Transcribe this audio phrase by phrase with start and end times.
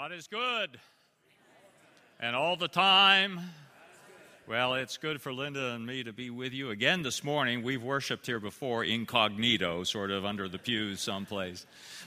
[0.00, 0.80] God is good.
[2.20, 3.38] And all the time.
[4.48, 7.62] Well, it's good for Linda and me to be with you again this morning.
[7.62, 11.66] We've worshiped here before incognito, sort of under the pews someplace.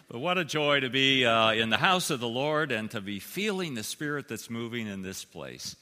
[0.10, 3.00] But what a joy to be uh, in the house of the Lord and to
[3.00, 5.76] be feeling the Spirit that's moving in this place.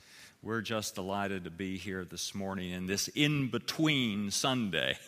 [0.44, 4.98] We're just delighted to be here this morning in this in between Sunday.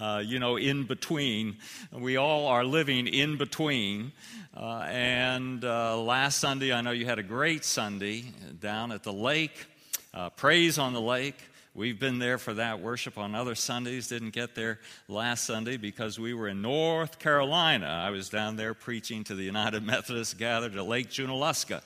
[0.00, 1.56] Uh, you know, in between.
[1.92, 4.12] We all are living in between.
[4.56, 9.12] Uh, and uh, last Sunday, I know you had a great Sunday down at the
[9.12, 9.66] lake,
[10.14, 11.36] uh, Praise on the Lake.
[11.74, 14.08] We've been there for that worship on other Sundays.
[14.08, 17.86] Didn't get there last Sunday because we were in North Carolina.
[17.86, 21.82] I was down there preaching to the United Methodists gathered at Lake Junaluska.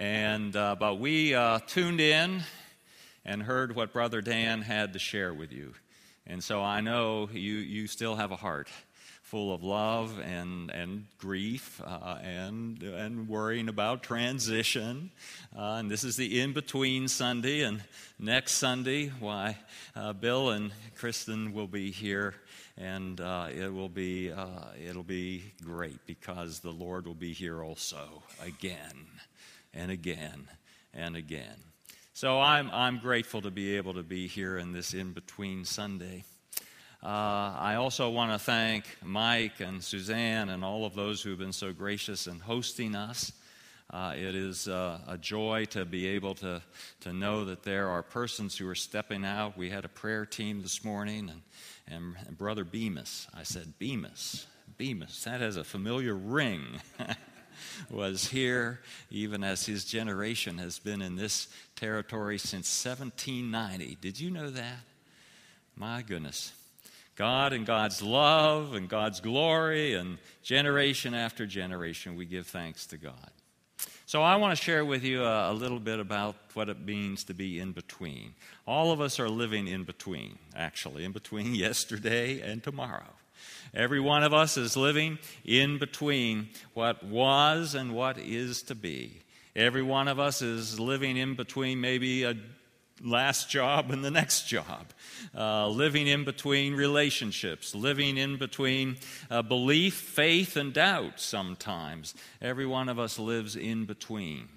[0.00, 2.42] And, uh, but we uh, tuned in
[3.22, 5.74] and heard what Brother Dan had to share with you.
[6.26, 8.70] And so I know you, you still have a heart
[9.20, 15.10] full of love and, and grief uh, and, and worrying about transition.
[15.54, 17.60] Uh, and this is the in between Sunday.
[17.60, 17.82] And
[18.18, 19.58] next Sunday, why,
[19.94, 22.36] uh, Bill and Kristen will be here.
[22.78, 24.46] And uh, it will be uh,
[24.82, 29.06] it'll be great because the Lord will be here also again
[29.74, 30.48] and again
[30.92, 31.56] and again.
[32.12, 36.24] So I'm, I'm grateful to be able to be here in this in between Sunday.
[37.02, 37.06] Uh,
[37.56, 41.52] I also want to thank Mike and Suzanne and all of those who have been
[41.52, 43.32] so gracious in hosting us.
[43.88, 46.60] Uh, it is uh, a joy to be able to,
[47.00, 49.56] to know that there are persons who are stepping out.
[49.56, 51.42] We had a prayer team this morning, and,
[51.88, 54.44] and, and Brother Bemus, I said, Bemus,
[54.78, 56.80] Bemus, that has a familiar ring.
[57.90, 58.80] was here,
[59.10, 63.96] even as his generation has been in this territory since 1790.
[64.00, 64.80] Did you know that?
[65.76, 66.52] My goodness.
[67.16, 72.96] God and God's love and God's glory, and generation after generation, we give thanks to
[72.96, 73.30] God.
[74.06, 77.22] So, I want to share with you a, a, little bit about what it means
[77.24, 78.34] to be in between.
[78.66, 83.14] All of us are living in between, actually, in between yesterday and tomorrow.
[83.74, 89.22] Every one of us is living in between what was and what is to be.
[89.54, 92.36] Every one of us is living in between maybe a
[93.02, 94.86] last job and the next job,
[95.36, 98.96] uh, living in between relationships, living in between
[99.30, 102.14] uh, belief, faith, and doubt sometimes.
[102.40, 104.48] Every one of us lives in between.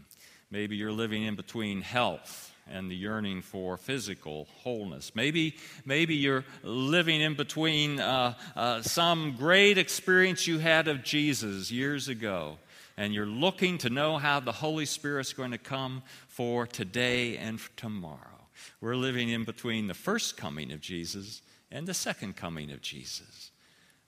[0.52, 5.14] Maybe you're living in between health and the yearning for physical wholeness.
[5.16, 11.72] Maybe, maybe you're living in between uh, uh, some great experience you had of Jesus
[11.72, 12.58] years ago,
[12.98, 17.60] and you're looking to know how the Holy Spirit's going to come for today and
[17.60, 18.20] for tomorrow.
[18.82, 21.42] We're living in between the first coming of Jesus
[21.72, 23.52] and the second coming of Jesus.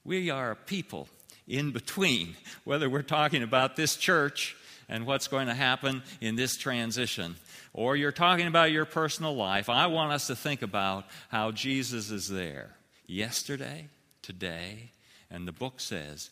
[0.03, 1.07] We are a people
[1.47, 4.55] in between, whether we're talking about this church
[4.87, 7.35] and what's going to happen in this transition
[7.75, 12.09] or you're talking about your personal life, I want us to think about how Jesus
[12.09, 13.89] is there yesterday,
[14.21, 14.91] today,
[15.29, 16.29] and the book says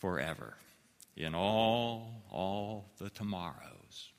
[0.00, 0.56] forever
[1.16, 4.10] in all, all the tomorrows.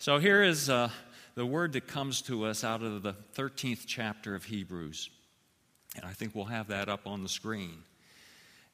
[0.00, 0.90] So here is uh,
[1.36, 5.08] the word that comes to us out of the 13th chapter of Hebrews.
[5.94, 7.84] And I think we'll have that up on the screen.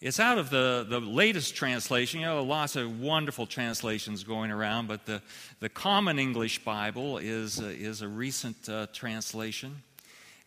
[0.02, 2.18] It's out of the, the latest translation.
[2.18, 5.22] You know, lots of wonderful translations going around, but the,
[5.60, 9.80] the Common English Bible is, uh, is a recent uh, translation.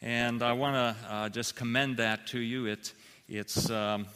[0.01, 2.66] And I want to uh, just commend that to you.
[2.66, 2.91] It,
[3.29, 4.07] it's um,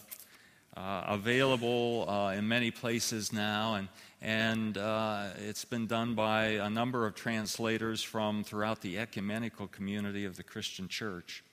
[0.76, 3.88] uh, available uh, in many places now, and,
[4.22, 10.26] and uh, it's been done by a number of translators from throughout the ecumenical community
[10.26, 11.46] of the Christian church.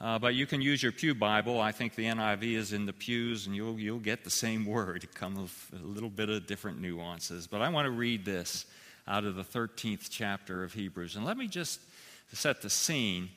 [0.00, 1.60] Uh, but you can use your Pew Bible.
[1.60, 5.04] I think the NIV is in the pews, and you'll, you'll get the same word.
[5.04, 7.46] It comes with a little bit of different nuances.
[7.46, 8.66] But I want to read this
[9.06, 11.16] out of the 13th chapter of Hebrews.
[11.16, 11.80] And let me just
[12.32, 13.28] set the scene.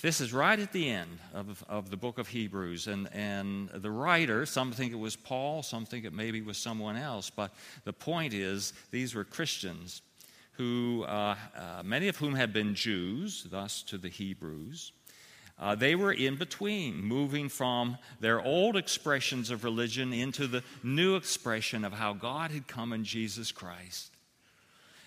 [0.00, 2.86] This is right at the end of, of the book of Hebrews.
[2.86, 6.96] And, and the writer, some think it was Paul, some think it maybe was someone
[6.96, 7.30] else.
[7.30, 7.52] But
[7.84, 10.02] the point is, these were Christians
[10.52, 14.92] who, uh, uh, many of whom had been Jews, thus to the Hebrews.
[15.62, 21.14] Uh, they were in between, moving from their old expressions of religion into the new
[21.14, 24.10] expression of how God had come in Jesus Christ.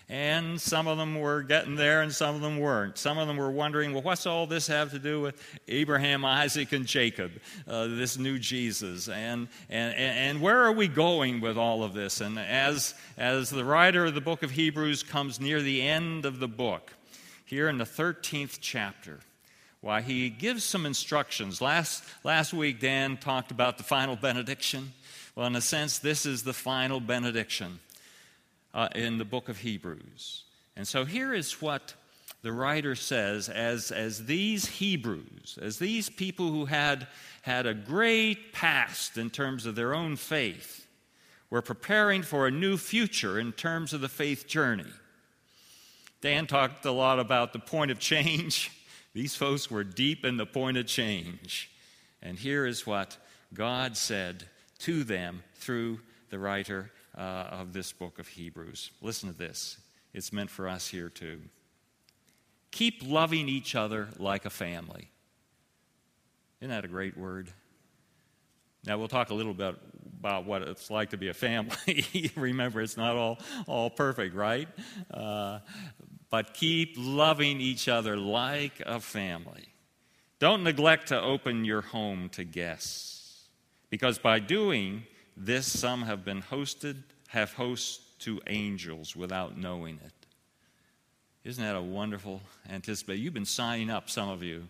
[0.08, 2.96] And some of them were getting there and some of them weren't.
[2.96, 5.38] Some of them were wondering, well, what's all this have to do with
[5.68, 7.32] Abraham, Isaac, and Jacob,
[7.68, 9.10] uh, this new Jesus?
[9.10, 12.22] And, and, and where are we going with all of this?
[12.22, 16.38] And as, as the writer of the book of Hebrews comes near the end of
[16.38, 16.94] the book,
[17.44, 19.20] here in the 13th chapter,
[19.80, 21.60] why, he gives some instructions.
[21.60, 24.92] Last, last week, Dan talked about the final benediction,
[25.34, 27.80] Well, in a sense, this is the final benediction
[28.74, 30.44] uh, in the book of Hebrews.
[30.76, 31.94] And so here is what
[32.42, 37.06] the writer says as, as these Hebrews, as these people who had
[37.42, 40.86] had a great past in terms of their own faith,
[41.50, 44.84] were preparing for a new future in terms of the faith journey.
[46.20, 48.70] Dan talked a lot about the point of change.
[49.16, 51.70] These folks were deep in the point of change.
[52.20, 53.16] And here is what
[53.54, 54.44] God said
[54.80, 57.20] to them through the writer uh,
[57.50, 58.90] of this book of Hebrews.
[59.00, 59.78] Listen to this,
[60.12, 61.40] it's meant for us here too.
[62.72, 65.08] Keep loving each other like a family.
[66.60, 67.48] Isn't that a great word?
[68.84, 69.76] Now, we'll talk a little bit
[70.18, 72.30] about what it's like to be a family.
[72.36, 74.68] Remember, it's not all, all perfect, right?
[75.10, 75.60] Uh,
[76.36, 79.68] but keep loving each other like a family.
[80.38, 83.48] Don't neglect to open your home to guests,
[83.88, 85.04] because by doing
[85.34, 86.96] this, some have been hosted,
[87.28, 90.12] have hosts to angels without knowing it.
[91.42, 93.22] Isn't that a wonderful anticipation?
[93.22, 94.68] You've been signing up, some of you,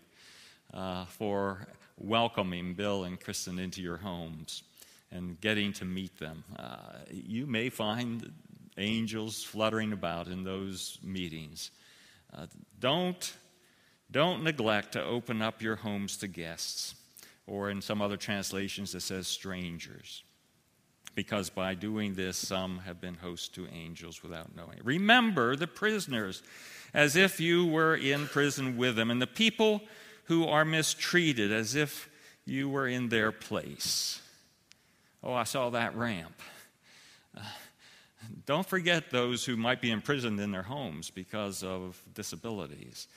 [0.73, 1.67] uh, for
[1.99, 4.63] welcoming Bill and Kristen into your homes
[5.11, 6.45] and getting to meet them.
[6.57, 6.77] Uh,
[7.11, 8.33] you may find
[8.79, 11.71] angels fluttering about in those meetings.
[12.37, 12.47] Uh,
[12.79, 13.35] don't,
[14.11, 16.95] don't neglect to open up your homes to guests,
[17.47, 20.25] or in some other translations it says strangers
[21.17, 24.79] because by doing this, some have been hosts to angels without knowing.
[24.85, 26.43] Remember the prisoners
[26.95, 29.81] as if you were in prison with them, and the people
[30.25, 32.09] who are mistreated as if
[32.45, 34.21] you were in their place.
[35.23, 36.41] Oh, I saw that ramp.
[37.37, 37.41] Uh,
[38.45, 43.09] don't forget those who might be imprisoned in their homes because of disabilities.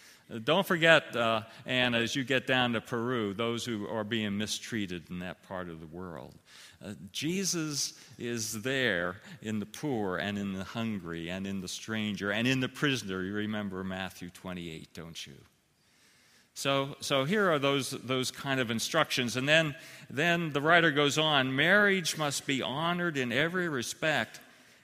[0.44, 5.10] Don't forget, uh, and as you get down to Peru, those who are being mistreated
[5.10, 6.36] in that part of the world.
[6.86, 12.31] Uh, Jesus is there in the poor and in the hungry and in the stranger
[12.31, 13.24] and in the prisoner.
[13.24, 15.34] You remember Matthew 28, don't you?
[16.54, 19.36] So, so here are those, those kind of instructions.
[19.36, 19.75] And then,
[20.10, 24.40] then the writer goes on marriage must be honored in every respect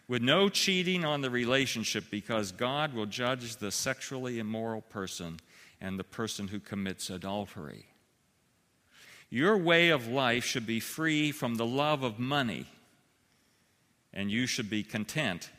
[0.07, 5.39] with no cheating on the relationship because God will judge the sexually immoral person
[5.81, 7.87] and the person who commits adultery.
[9.29, 12.67] Your way of life should be free from the love of money,
[14.13, 15.49] and you should be content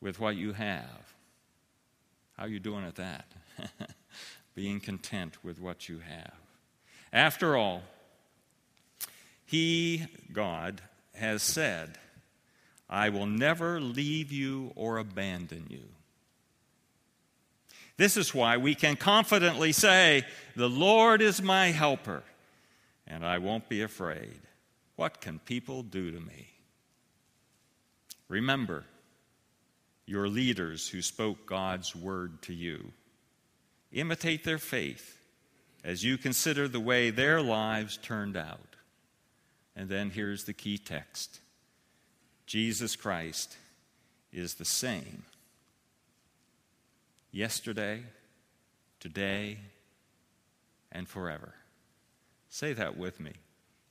[0.00, 1.14] with what you have.
[2.36, 3.26] How are you doing at that?
[4.54, 6.34] Being content with what you have.
[7.12, 7.82] After all,
[9.44, 10.80] He, God,
[11.14, 11.98] has said,
[12.92, 15.84] I will never leave you or abandon you.
[17.96, 20.24] This is why we can confidently say,
[20.56, 22.22] The Lord is my helper
[23.06, 24.40] and I won't be afraid.
[24.96, 26.48] What can people do to me?
[28.28, 28.84] Remember
[30.04, 32.92] your leaders who spoke God's word to you.
[33.90, 35.18] Imitate their faith
[35.82, 38.76] as you consider the way their lives turned out.
[39.74, 41.41] And then here's the key text
[42.46, 43.56] Jesus Christ
[44.32, 45.24] is the same
[47.30, 48.02] yesterday,
[49.00, 49.58] today,
[50.90, 51.54] and forever.
[52.48, 53.32] Say that with me.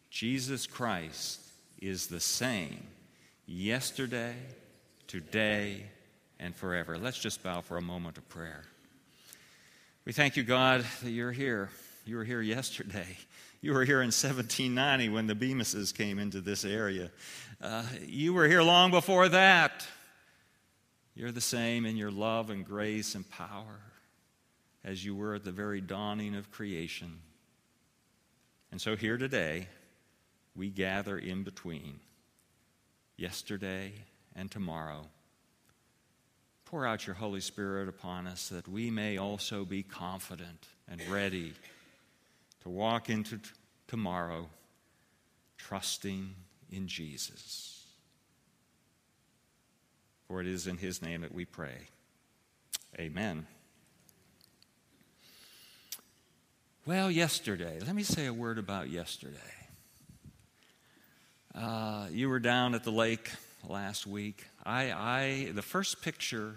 [0.10, 1.40] Jesus Christ
[1.82, 2.86] is the same
[3.48, 4.36] yesterday,
[5.08, 5.84] today,
[6.40, 6.98] and forever.
[6.98, 8.64] Let's just bow for a moment of prayer.
[10.06, 11.70] We thank you, God, that you're here.
[12.06, 13.18] You were here yesterday.
[13.62, 17.12] You were here in 1790 when the Bemuses came into this area.
[17.62, 19.86] Uh, you were here long before that.
[21.14, 23.80] You're the same in your love and grace and power
[24.84, 27.20] as you were at the very dawning of creation.
[28.72, 29.68] And so here today,
[30.56, 32.00] we gather in between
[33.16, 33.94] yesterday
[34.36, 35.06] and tomorrow.
[36.66, 41.54] Pour out your Holy Spirit upon us that we may also be confident and ready
[42.62, 43.50] to walk into t-
[43.88, 44.48] tomorrow
[45.58, 46.36] trusting
[46.72, 47.86] in Jesus.
[50.28, 51.88] For it is in His name that we pray.
[53.00, 53.46] Amen.
[56.86, 59.38] Well, yesterday, let me say a word about yesterday.
[61.54, 63.30] Uh, you were down at the lake
[63.68, 64.48] last week.
[64.66, 66.56] I, I the first picture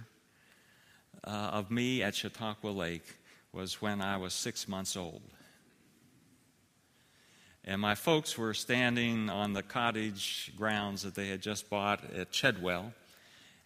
[1.25, 3.05] uh, of me at Chautauqua Lake
[3.53, 5.23] was when I was six months old.
[7.67, 12.31] And my folks were standing on the cottage grounds that they had just bought at
[12.31, 12.93] Chedwell.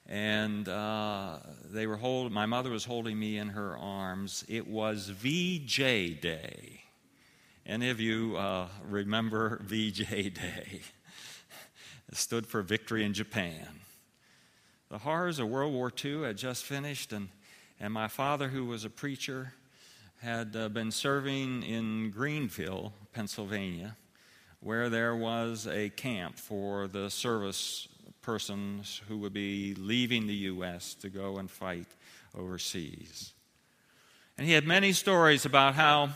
[0.06, 4.44] And uh, they were holding my mother was holding me in her arms.
[4.48, 6.82] It was vj day.
[7.66, 10.80] Any of you uh, remember vj day?
[12.08, 13.80] It stood for victory in Japan.
[14.90, 17.28] The horrors of World War II had just finished, and,
[17.78, 19.52] and my father, who was a preacher,
[20.22, 23.96] had uh, been serving in Greenville, Pennsylvania,
[24.60, 27.88] where there was a camp for the service
[28.22, 30.94] persons who would be leaving the U.S.
[30.94, 31.88] to go and fight
[32.32, 33.32] overseas.
[34.36, 36.10] And he had many stories about how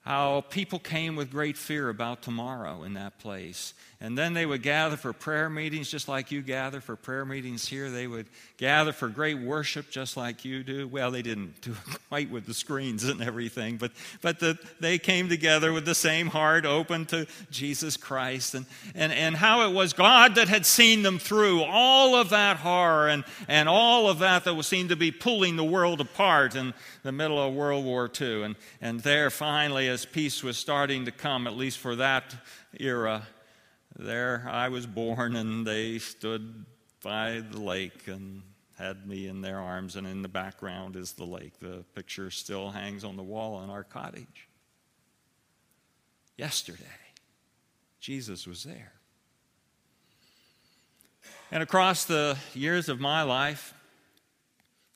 [0.00, 3.74] how people came with great fear about tomorrow in that place.
[4.04, 7.66] And then they would gather for prayer meetings, just like you gather for prayer meetings
[7.66, 7.88] here.
[7.88, 8.26] They would
[8.58, 10.86] gather for great worship, just like you do.
[10.86, 14.98] Well, they didn't do it quite with the screens and everything, but, but the, they
[14.98, 18.54] came together with the same heart open to Jesus Christ.
[18.54, 22.58] And, and, and how it was God that had seen them through all of that
[22.58, 26.56] horror and, and all of that that was seemed to be pulling the world apart
[26.56, 28.42] in the middle of World War II.
[28.42, 32.34] And, and there, finally, as peace was starting to come, at least for that
[32.78, 33.22] era,
[33.96, 36.64] there I was born, and they stood
[37.02, 38.42] by the lake and
[38.78, 41.58] had me in their arms, and in the background is the lake.
[41.60, 44.48] The picture still hangs on the wall in our cottage.
[46.36, 46.84] Yesterday,
[48.00, 48.92] Jesus was there.
[51.52, 53.74] And across the years of my life,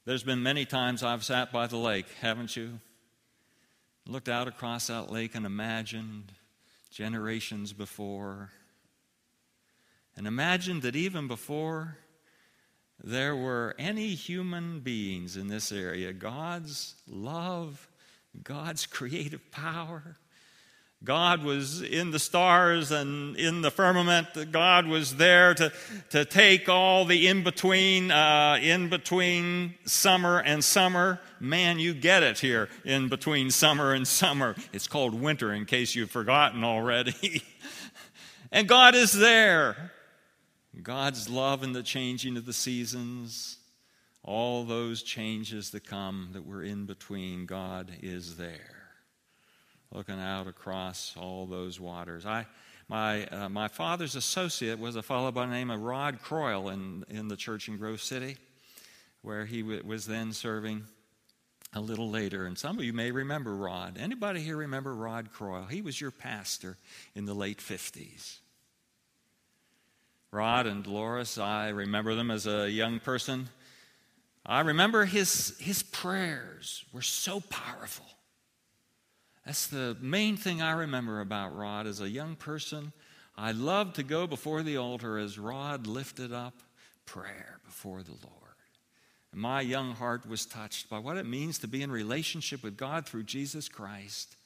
[0.04, 2.80] there's been many times I've sat by the lake, haven't you?
[4.06, 6.32] Looked out across that lake and imagined
[6.90, 8.50] generations before.
[10.18, 11.96] And imagine that even before
[13.00, 17.88] there were any human beings in this area, God's love,
[18.42, 20.18] God's creative power,
[21.04, 24.50] God was in the stars and in the firmament.
[24.50, 25.72] God was there to,
[26.10, 31.20] to take all the in between, uh, in between summer and summer.
[31.38, 34.56] Man, you get it here, in between summer and summer.
[34.72, 37.44] It's called winter, in case you've forgotten already.
[38.50, 39.92] and God is there.
[40.82, 43.58] God's love in the changing of the seasons,
[44.22, 48.78] all those changes that come that we're in between, God is there
[49.92, 52.26] looking out across all those waters.
[52.26, 52.46] I,
[52.88, 57.04] my, uh, my father's associate was a fellow by the name of Rod Croyle in,
[57.08, 58.36] in the church in Grove City,
[59.22, 60.84] where he w- was then serving
[61.74, 62.46] a little later.
[62.46, 63.98] And some of you may remember Rod.
[63.98, 65.66] Anybody here remember Rod Croyle?
[65.66, 66.76] He was your pastor
[67.14, 68.38] in the late 50s.
[70.30, 73.48] Rod and Dolores, I remember them as a young person.
[74.44, 78.06] I remember his, his prayers were so powerful.
[79.46, 82.92] That's the main thing I remember about Rod as a young person.
[83.36, 86.54] I loved to go before the altar as Rod lifted up
[87.06, 88.34] prayer before the Lord.
[89.32, 92.76] And my young heart was touched by what it means to be in relationship with
[92.76, 94.36] God through Jesus Christ.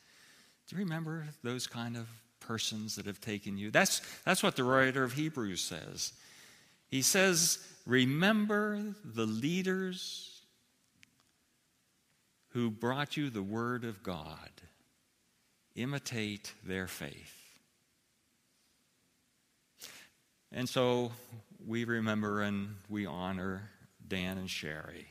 [0.69, 2.07] Do you remember those kind of
[2.47, 3.71] persons that have taken you?
[3.71, 6.13] That's, that's what the writer of Hebrews says.
[6.89, 10.43] He says, Remember the leaders
[12.51, 14.51] who brought you the word of God
[15.75, 17.39] imitate their faith.
[20.53, 21.13] And so
[21.67, 23.71] we remember and we honor
[24.07, 25.07] Dan and Sherry.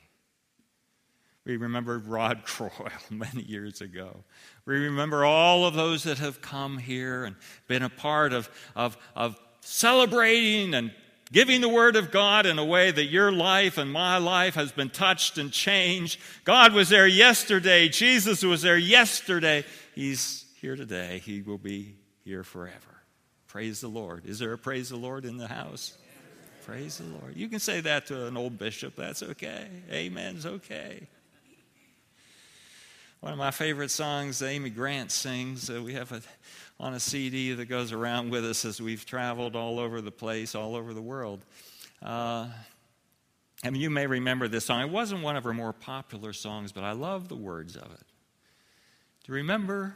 [1.45, 4.23] We remember Rod Croyle many years ago.
[4.65, 7.35] We remember all of those that have come here and
[7.67, 10.91] been a part of, of, of celebrating and
[11.31, 14.71] giving the Word of God in a way that your life and my life has
[14.71, 16.19] been touched and changed.
[16.43, 17.87] God was there yesterday.
[17.87, 19.63] Jesus was there yesterday.
[19.95, 23.01] He's here today, he will be here forever.
[23.47, 24.25] Praise the Lord.
[24.27, 25.97] Is there a praise the Lord in the house?
[26.65, 27.35] Praise the Lord.
[27.35, 28.95] You can say that to an old bishop.
[28.95, 29.67] That's okay.
[29.89, 31.07] Amen's okay.
[33.21, 36.23] One of my favorite songs, Amy Grant sings, uh, we have a,
[36.79, 40.55] on a CD that goes around with us as we've traveled all over the place,
[40.55, 41.45] all over the world.
[42.01, 42.47] Uh,
[43.63, 44.81] I mean, you may remember this song.
[44.81, 48.05] It wasn't one of her more popular songs, but I love the words of it.
[49.23, 49.95] Do you remember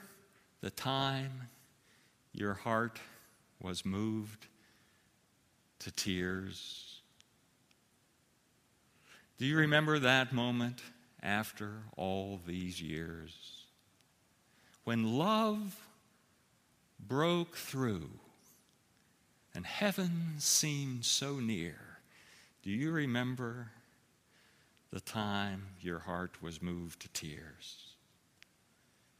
[0.62, 1.50] the time
[2.32, 3.00] your heart
[3.60, 4.46] was moved
[5.79, 7.01] to tears?
[9.39, 10.84] Do you remember that moment
[11.25, 13.34] after all these years?
[14.84, 15.75] When love
[17.00, 18.10] broke through
[19.53, 21.75] and heaven seemed so near.
[22.63, 23.72] Do you remember
[24.91, 27.88] the time your heart was moved to tears?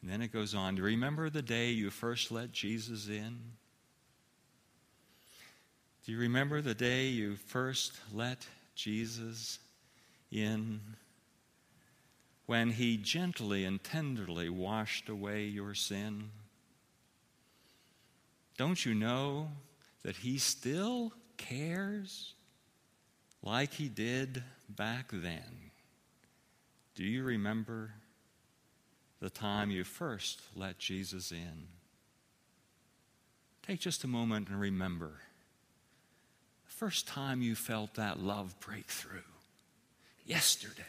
[0.02, 0.76] And then it goes on.
[0.76, 3.40] Do you remember the day you first let Jesus in?
[6.06, 8.46] Do you remember the day you first let
[8.76, 9.58] Jesus
[10.32, 10.80] in?
[12.46, 16.30] When he gently and tenderly washed away your sin?
[18.58, 19.50] Don't you know
[20.04, 22.36] that he still cares
[23.42, 25.72] like he did back then.
[26.96, 27.92] Do you remember
[29.20, 31.68] the time you first let Jesus in?
[33.66, 35.22] Take just a moment and remember
[36.66, 39.22] the first time you felt that love breakthrough.
[40.26, 40.84] Yesterday.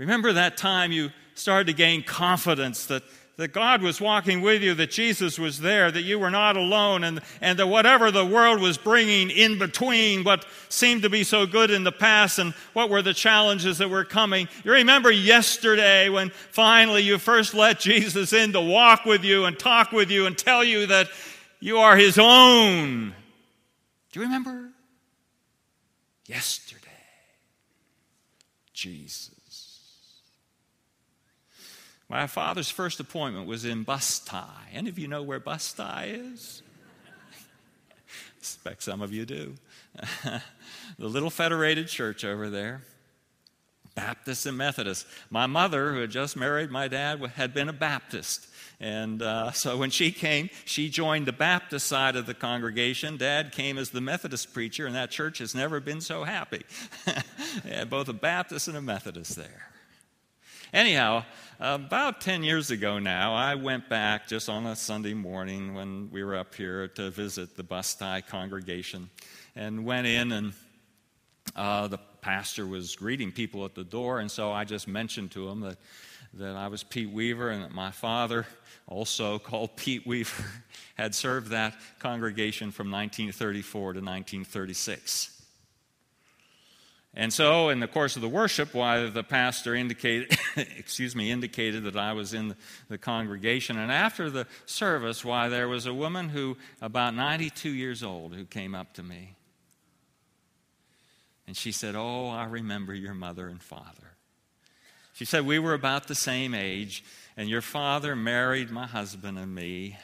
[0.00, 3.02] Remember that time you started to gain confidence that
[3.36, 7.04] that God was walking with you, that Jesus was there, that you were not alone,
[7.04, 11.46] and, and that whatever the world was bringing in between what seemed to be so
[11.46, 14.46] good in the past and what were the challenges that were coming.
[14.62, 19.58] You remember yesterday when finally you first let Jesus in to walk with you and
[19.58, 21.08] talk with you and tell you that
[21.60, 23.14] you are his own.
[24.12, 24.68] Do you remember?
[26.26, 26.88] Yesterday.
[28.74, 29.39] Jesus.
[32.10, 34.44] My father's first appointment was in Busti.
[34.72, 36.60] Any of you know where Busti is?
[38.02, 38.06] I
[38.40, 39.54] suspect some of you do.
[40.98, 42.82] the little Federated Church over there.
[43.94, 45.06] Baptist and Methodist.
[45.30, 48.48] My mother, who had just married my dad, had been a Baptist.
[48.80, 53.18] And uh, so when she came, she joined the Baptist side of the congregation.
[53.18, 56.64] Dad came as the Methodist preacher, and that church has never been so happy.
[57.88, 59.70] both a Baptist and a Methodist there.
[60.72, 61.24] Anyhow,
[61.58, 66.22] about 10 years ago now, I went back just on a Sunday morning when we
[66.22, 69.10] were up here to visit the Busti congregation
[69.56, 70.52] and went in, and
[71.56, 74.20] uh, the pastor was greeting people at the door.
[74.20, 75.78] And so I just mentioned to him that,
[76.34, 78.46] that I was Pete Weaver and that my father,
[78.86, 80.44] also called Pete Weaver,
[80.94, 85.39] had served that congregation from 1934 to 1936.
[87.12, 91.82] And so, in the course of the worship, while the pastor indicated, excuse me, indicated
[91.84, 92.54] that I was in
[92.88, 98.04] the congregation, and after the service, why there was a woman who, about 92 years
[98.04, 99.34] old, who came up to me.
[101.48, 104.14] And she said, Oh, I remember your mother and father.
[105.12, 107.02] She said, We were about the same age,
[107.36, 109.98] and your father married my husband and me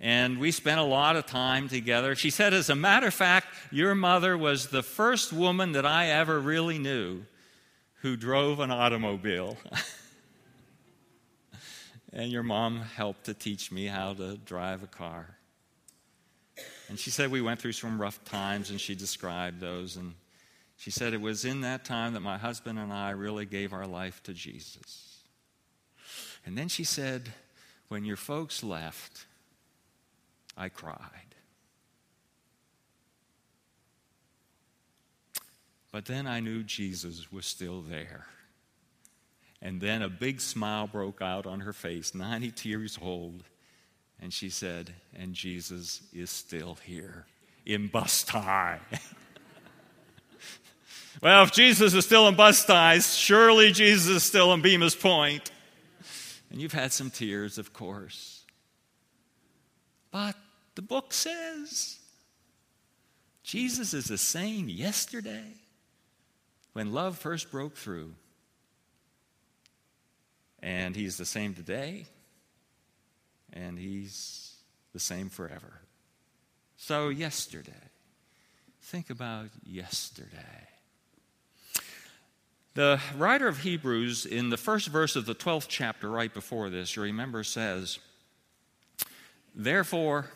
[0.00, 2.14] and we spent a lot of time together.
[2.14, 6.08] She said, As a matter of fact, your mother was the first woman that I
[6.08, 7.22] ever really knew
[8.02, 9.56] who drove an automobile.
[12.12, 15.36] and your mom helped to teach me how to drive a car.
[16.88, 19.96] And she said we went through some rough times, and she described those.
[19.96, 20.14] And
[20.76, 23.86] she said it was in that time that my husband and I really gave our
[23.86, 25.22] life to Jesus.
[26.44, 27.32] And then she said,
[27.88, 29.26] when your folks left,
[30.56, 31.34] I cried.
[35.94, 38.26] But then I knew Jesus was still there.
[39.62, 43.44] And then a big smile broke out on her face, 92 years old.
[44.20, 47.26] And she said, And Jesus is still here
[47.64, 48.34] in Busti.
[51.22, 55.52] well, if Jesus is still in Busti, surely Jesus is still in Bemus Point.
[56.50, 58.42] And you've had some tears, of course.
[60.10, 60.34] But
[60.74, 61.98] the book says
[63.42, 65.52] Jesus is the same yesterday
[66.72, 68.14] when love first broke through.
[70.60, 72.06] And he's the same today,
[73.52, 74.54] and he's
[74.94, 75.80] the same forever.
[76.78, 77.72] So, yesterday,
[78.80, 80.68] think about yesterday.
[82.72, 86.96] The writer of Hebrews, in the first verse of the 12th chapter, right before this,
[86.96, 87.98] you remember, says,
[89.54, 90.30] Therefore,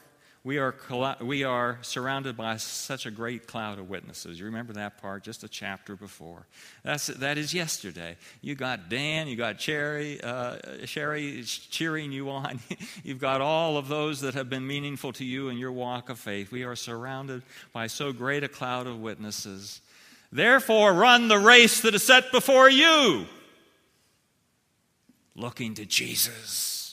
[0.49, 0.75] we are,
[1.21, 4.39] we are surrounded by such a great cloud of witnesses.
[4.39, 6.47] You remember that part just a chapter before.
[6.83, 8.17] That's, that is yesterday.
[8.41, 10.57] You got Dan, you got Cherry, uh,
[10.87, 12.61] Sherry cheering you on.
[13.05, 16.19] You've got all of those that have been meaningful to you in your walk of
[16.19, 16.51] faith.
[16.51, 17.43] We are surrounded
[17.75, 19.83] by so great a cloud of witnesses.
[20.33, 23.27] Therefore, run the race that is set before you,
[25.37, 26.88] looking to Jesus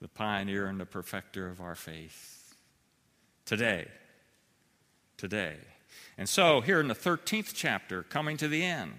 [0.00, 2.54] the pioneer and the perfecter of our faith.
[3.44, 3.88] Today.
[5.16, 5.56] Today.
[6.16, 8.94] And so, here in the 13th chapter, coming to the end,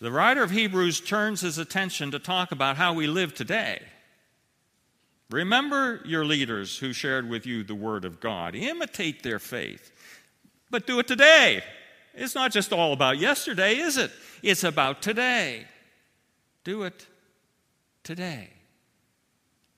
[0.00, 3.82] the writer of Hebrews turns his attention to talk about how we live today.
[5.30, 8.54] Remember your leaders who shared with you the Word of God.
[8.54, 9.92] Imitate their faith,
[10.70, 11.62] but do it today.
[12.14, 14.10] It's not just all about yesterday, is it?
[14.42, 15.66] It's about today.
[16.64, 17.06] Do it
[18.02, 18.50] today.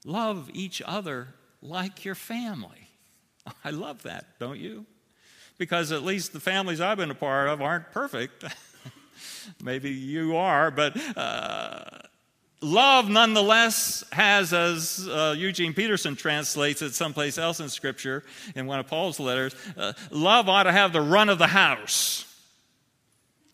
[0.04, 1.28] Love each other
[1.62, 2.90] like your family.
[3.64, 4.86] I love that, don't you?
[5.56, 8.44] Because at least the families I've been a part of aren't perfect.
[9.62, 11.84] Maybe you are, but uh,
[12.60, 18.80] love, nonetheless, has, as uh, Eugene Peterson translates it someplace else in Scripture in one
[18.80, 22.33] of Paul's letters, uh, love ought to have the run of the house.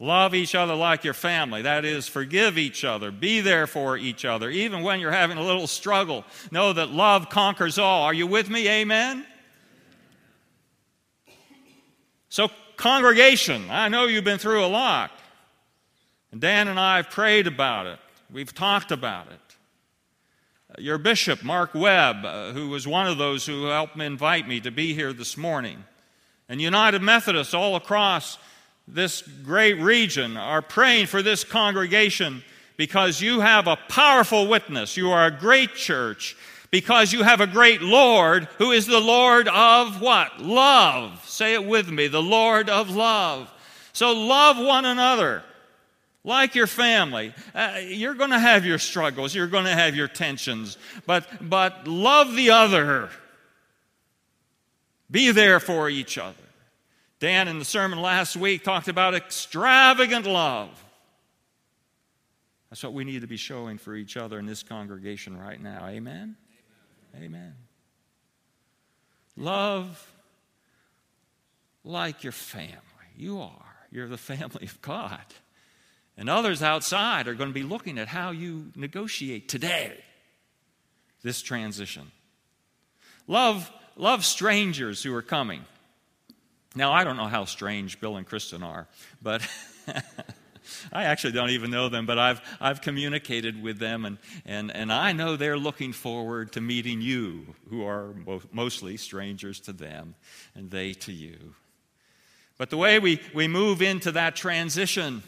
[0.02, 1.60] Love each other like your family.
[1.60, 3.10] That is, forgive each other.
[3.10, 4.48] Be there for each other.
[4.48, 8.04] Even when you're having a little struggle, know that love conquers all.
[8.04, 8.66] Are you with me?
[8.66, 9.26] Amen?
[12.30, 15.10] So, congregation, I know you've been through a lot.
[16.32, 17.98] And Dan and I have prayed about it.
[18.32, 19.40] We've talked about it.
[20.82, 24.70] Your bishop, Mark Webb, uh, who was one of those who helped invite me to
[24.70, 25.84] be here this morning,
[26.48, 28.38] and United Methodists all across
[28.88, 32.42] this great region are praying for this congregation
[32.76, 34.96] because you have a powerful witness.
[34.96, 36.36] You are a great church
[36.70, 40.40] because you have a great Lord who is the Lord of what?
[40.40, 41.28] Love.
[41.28, 43.52] Say it with me the Lord of love.
[43.92, 45.42] So love one another
[46.24, 47.34] like your family.
[47.54, 51.86] Uh, you're going to have your struggles, you're going to have your tensions, but, but
[51.86, 53.10] love the other.
[55.10, 56.36] Be there for each other.
[57.20, 60.70] Dan, in the sermon last week, talked about extravagant love.
[62.70, 65.86] That's what we need to be showing for each other in this congregation right now.
[65.86, 66.36] Amen?
[67.14, 67.24] Amen.
[67.24, 67.54] Amen.
[69.36, 70.12] Love
[71.84, 72.76] like your family.
[73.16, 73.76] You are.
[73.90, 75.24] You're the family of God.
[76.16, 79.96] And others outside are going to be looking at how you negotiate today
[81.22, 82.10] this transition.
[83.26, 85.64] Love, love strangers who are coming.
[86.74, 88.86] Now, I don't know how strange Bill and Kristen are,
[89.20, 89.46] but
[90.92, 94.92] I actually don't even know them, but I've, I've communicated with them, and, and, and
[94.92, 98.14] I know they're looking forward to meeting you, who are
[98.52, 100.14] mostly strangers to them,
[100.54, 101.54] and they to you.
[102.56, 105.22] But the way we, we move into that transition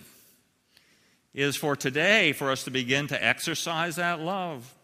[1.34, 4.74] is for today for us to begin to exercise that love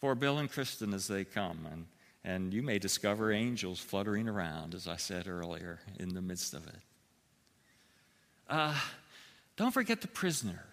[0.00, 1.66] for Bill and Kristen as they come.
[1.70, 1.86] And
[2.28, 6.66] and you may discover angels fluttering around, as I said earlier, in the midst of
[6.66, 6.80] it.
[8.50, 8.78] Uh,
[9.56, 10.66] don't forget the prisoner.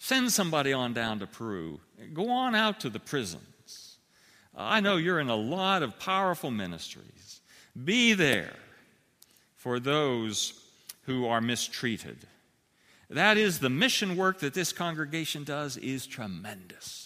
[0.00, 1.78] Send somebody on down to Peru.
[2.12, 3.98] Go on out to the prisons.
[4.56, 7.40] I know you're in a lot of powerful ministries.
[7.84, 8.56] Be there
[9.54, 10.60] for those
[11.02, 12.18] who are mistreated.
[13.08, 17.01] That is the mission work that this congregation does is tremendous.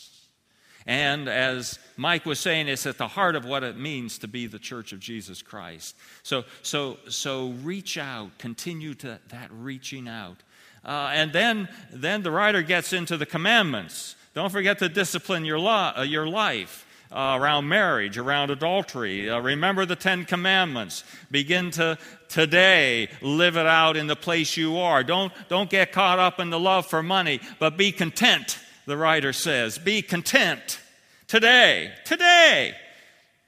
[0.87, 4.47] And as Mike was saying, it's at the heart of what it means to be
[4.47, 5.97] the church of Jesus Christ.
[6.23, 10.37] So, so, so reach out, continue to that reaching out.
[10.85, 14.15] Uh, and then, then the writer gets into the commandments.
[14.35, 16.85] Don't forget to discipline your, lo- uh, your life.
[17.11, 19.31] Uh, around marriage, around adultery.
[19.31, 21.05] Uh, remember the Ten Commandments.
[21.31, 21.97] Begin to
[22.29, 25.05] today live it out in the place you are.
[25.05, 29.33] Don't, don't get caught up in the love for money, but be content the writer
[29.33, 29.79] says.
[29.79, 30.81] Be content
[31.27, 31.93] today.
[32.05, 32.75] Today.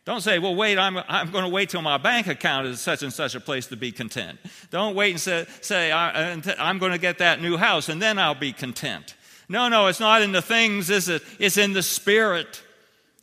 [0.05, 3.03] Don't say, well, wait, I'm, I'm going to wait till my bank account is such
[3.03, 4.38] and such a place to be content.
[4.70, 8.35] Don't wait and say, say I'm going to get that new house and then I'll
[8.35, 9.16] be content.
[9.51, 11.22] No, no, it's not in the things, is it?
[11.38, 12.62] It's in the spirit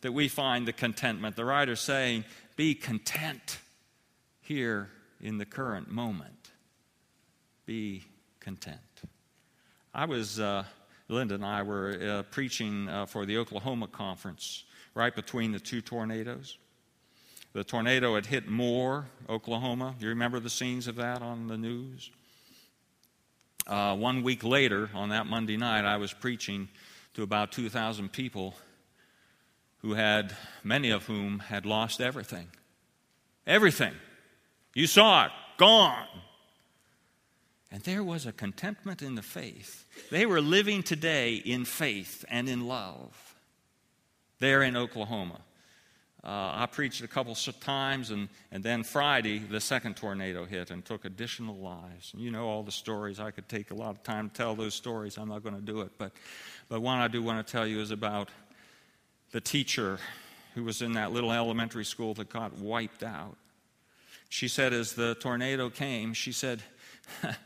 [0.02, 1.36] that we find the contentment.
[1.36, 2.24] The writer's saying,
[2.56, 3.58] be content
[4.42, 6.52] here in the current moment.
[7.66, 8.04] Be
[8.40, 8.80] content.
[9.92, 10.40] I was.
[10.40, 10.66] Uh,
[11.08, 14.64] Linda and I were uh, preaching uh, for the Oklahoma conference
[14.96, 16.58] right between the two tornadoes.
[17.54, 19.96] The tornado had hit Moore, Oklahoma.
[20.00, 22.10] You remember the scenes of that on the news?
[23.68, 26.68] Uh, one week later, on that Monday night, I was preaching
[27.14, 28.56] to about 2,000 people
[29.78, 32.48] who had, many of whom had lost everything.
[33.48, 33.94] Everything.
[34.74, 36.08] You saw it, gone.
[37.76, 39.84] And there was a contentment in the faith.
[40.10, 43.36] They were living today in faith and in love
[44.40, 45.42] there in Oklahoma.
[46.24, 50.86] Uh, I preached a couple times, and, and then Friday, the second tornado hit and
[50.86, 52.14] took additional lives.
[52.14, 53.20] And you know all the stories.
[53.20, 55.18] I could take a lot of time to tell those stories.
[55.18, 55.92] I'm not going to do it.
[55.98, 56.14] But,
[56.70, 58.30] but one I do want to tell you is about
[59.32, 60.00] the teacher
[60.54, 63.36] who was in that little elementary school that got wiped out.
[64.30, 66.64] She said, as the tornado came, she said,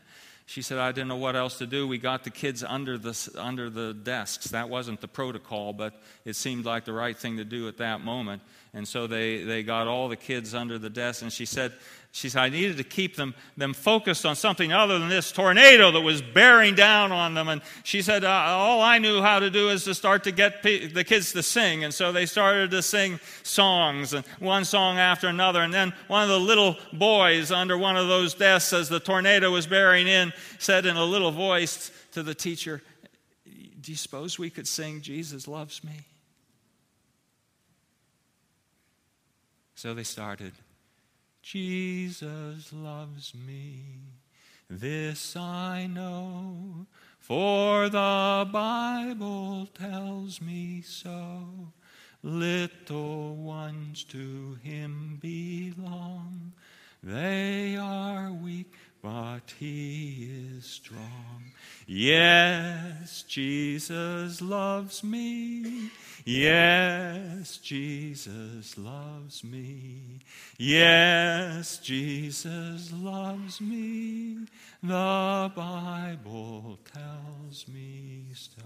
[0.50, 1.86] She said, I didn't know what else to do.
[1.86, 4.48] We got the kids under the, under the desks.
[4.48, 8.00] That wasn't the protocol, but it seemed like the right thing to do at that
[8.00, 8.42] moment.
[8.72, 11.22] And so they, they got all the kids under the desk.
[11.22, 11.72] And she said,
[12.12, 15.92] she said, I needed to keep them, them focused on something other than this tornado
[15.92, 17.48] that was bearing down on them.
[17.48, 20.62] And she said, uh, All I knew how to do is to start to get
[20.62, 21.84] the kids to sing.
[21.84, 25.62] And so they started to sing songs, and one song after another.
[25.62, 29.50] And then one of the little boys under one of those desks, as the tornado
[29.52, 32.82] was bearing in, said in a little voice to the teacher,
[33.80, 36.06] do you suppose we could sing, Jesus loves me?
[39.82, 40.52] So they started,
[41.40, 43.80] Jesus loves me,
[44.68, 46.84] this I know,
[47.18, 51.72] for the Bible tells me so.
[52.22, 56.52] Little ones to him belong.
[57.02, 61.52] They are weak, but he is strong.
[61.92, 65.90] Yes, Jesus loves me.
[66.24, 70.20] Yes, Jesus loves me.
[70.56, 74.46] Yes, Jesus loves me.
[74.84, 78.62] The Bible tells me so.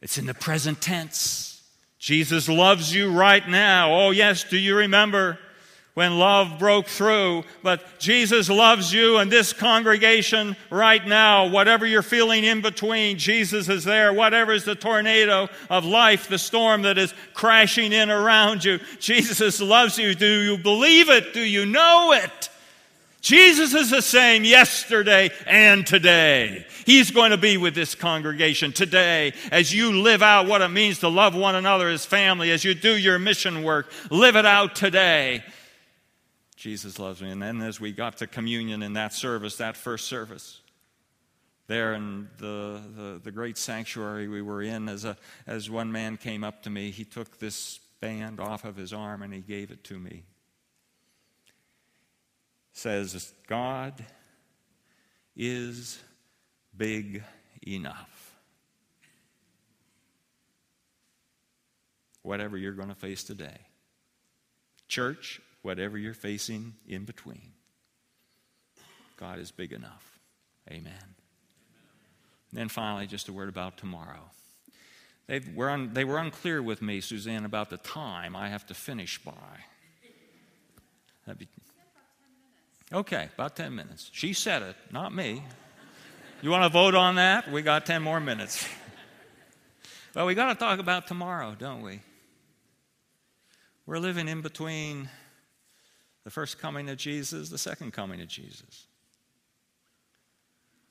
[0.00, 1.62] It's in the present tense.
[1.98, 3.92] Jesus loves you right now.
[3.92, 5.38] Oh, yes, do you remember?
[6.00, 7.44] When love broke through.
[7.62, 11.48] But Jesus loves you and this congregation right now.
[11.48, 14.10] Whatever you're feeling in between, Jesus is there.
[14.10, 19.60] Whatever is the tornado of life, the storm that is crashing in around you, Jesus
[19.60, 20.14] loves you.
[20.14, 21.34] Do you believe it?
[21.34, 22.48] Do you know it?
[23.20, 26.64] Jesus is the same yesterday and today.
[26.86, 31.00] He's going to be with this congregation today as you live out what it means
[31.00, 33.92] to love one another as family, as you do your mission work.
[34.10, 35.44] Live it out today.
[36.60, 37.30] Jesus loves me.
[37.30, 40.60] And then as we got to communion in that service, that first service,
[41.68, 46.18] there in the, the, the, great sanctuary we were in, as, a, as one man
[46.18, 49.70] came up to me, he took this band off of his arm and he gave
[49.70, 50.24] it to me.
[52.74, 53.94] Says, God
[55.34, 55.98] is
[56.76, 57.22] big
[57.66, 58.36] enough.
[62.20, 63.60] Whatever you're going to face today.
[64.88, 67.52] Church, whatever you're facing in between.
[69.16, 70.18] God is big enough.
[70.70, 71.14] Amen.
[72.50, 74.30] And then finally, just a word about tomorrow.
[75.26, 78.74] They were, un, they were unclear with me, Suzanne, about the time I have to
[78.74, 79.32] finish by.
[81.38, 81.46] Be,
[82.92, 84.10] okay, about 10 minutes.
[84.12, 85.44] She said it, not me.
[86.42, 87.52] You want to vote on that?
[87.52, 88.66] We got 10 more minutes.
[90.16, 92.00] well, we got to talk about tomorrow, don't we?
[93.86, 95.08] We're living in between
[96.24, 98.86] the first coming of Jesus, the second coming of Jesus.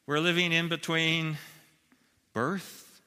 [0.05, 1.37] We're living in between
[2.33, 3.01] birth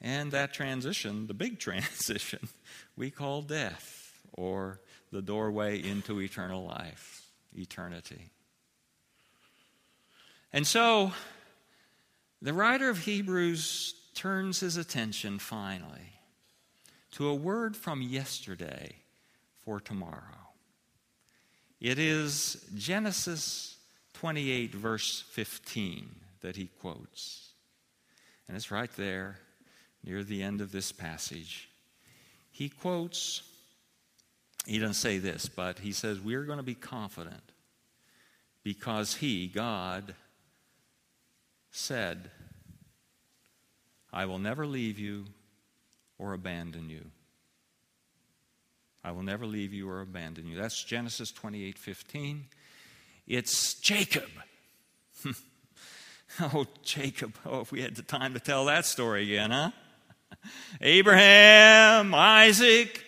[0.00, 2.48] and that transition, the big transition
[2.96, 8.30] we call death or the doorway into eternal life, eternity.
[10.52, 11.12] And so
[12.42, 16.20] the writer of Hebrews turns his attention finally
[17.12, 18.96] to a word from yesterday
[19.64, 20.41] for tomorrow.
[21.82, 23.76] It is Genesis
[24.14, 27.50] 28, verse 15, that he quotes.
[28.46, 29.38] And it's right there
[30.04, 31.68] near the end of this passage.
[32.52, 33.42] He quotes,
[34.64, 37.42] he doesn't say this, but he says, We're going to be confident
[38.62, 40.14] because he, God,
[41.72, 42.30] said,
[44.12, 45.24] I will never leave you
[46.16, 47.06] or abandon you.
[49.04, 50.56] I will never leave you or abandon you.
[50.56, 52.44] That's Genesis 28 15.
[53.26, 54.28] It's Jacob.
[56.40, 57.34] oh, Jacob.
[57.44, 59.70] Oh, if we had the time to tell that story again, huh?
[60.80, 63.04] Abraham, Isaac,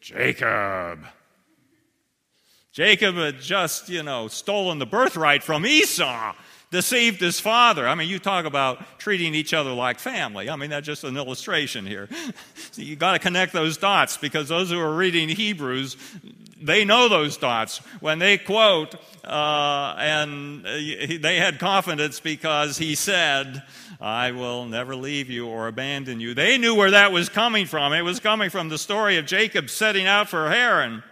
[0.00, 1.06] Jacob.
[2.72, 6.34] Jacob had just, you know, stolen the birthright from Esau
[6.74, 7.86] deceived his father.
[7.86, 10.50] I mean, you talk about treating each other like family.
[10.50, 12.08] I mean, that's just an illustration here.
[12.72, 15.96] so you got to connect those dots because those who are reading Hebrews,
[16.60, 17.78] they know those dots.
[18.00, 23.62] When they quote, uh, and they had confidence because he said,
[24.00, 26.34] I will never leave you or abandon you.
[26.34, 27.92] They knew where that was coming from.
[27.92, 31.04] It was coming from the story of Jacob setting out for Haran.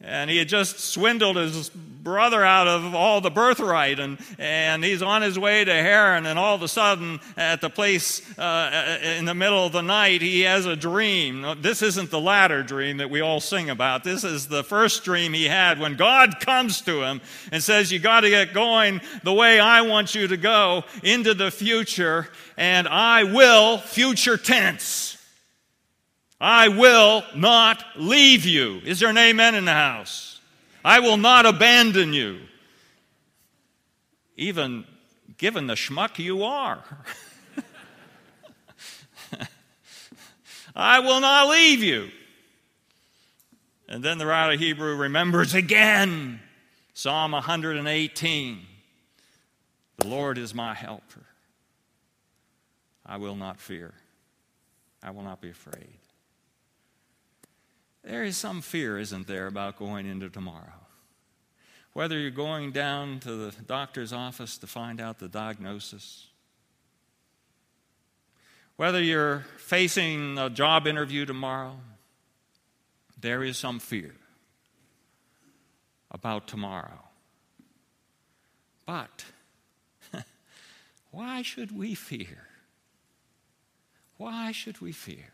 [0.00, 5.00] And he had just swindled his brother out of all the birthright, and, and he's
[5.02, 9.24] on his way to Haran, and all of a sudden, at the place uh, in
[9.24, 11.46] the middle of the night, he has a dream.
[11.62, 14.04] This isn't the latter dream that we all sing about.
[14.04, 17.98] This is the first dream he had when God comes to him and says, You
[17.98, 22.28] got to get going the way I want you to go into the future,
[22.58, 25.16] and I will, future tense
[26.40, 28.80] I will not leave you.
[28.84, 30.40] Is there an amen in the house?
[30.84, 32.40] I will not abandon you.
[34.36, 34.84] Even
[35.38, 36.82] given the schmuck you are.
[40.76, 42.10] I will not leave you.
[43.88, 46.40] And then the writer of Hebrew remembers again
[46.94, 48.60] Psalm 118.
[49.98, 51.26] The Lord is my helper.
[53.06, 53.94] I will not fear.
[55.02, 55.98] I will not be afraid.
[58.04, 60.74] There is some fear, isn't there, about going into tomorrow?
[61.94, 66.26] Whether you're going down to the doctor's office to find out the diagnosis,
[68.76, 71.78] whether you're facing a job interview tomorrow,
[73.18, 74.14] there is some fear
[76.10, 77.00] about tomorrow.
[78.84, 79.24] But
[81.10, 82.48] why should we fear?
[84.18, 85.32] Why should we fear?